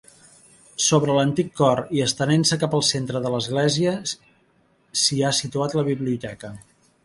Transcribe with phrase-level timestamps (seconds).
[0.85, 3.95] Sobre l'antic cor i estenent-se cap al centre de l'església
[5.03, 6.55] s'hi ha situat la biblioteca.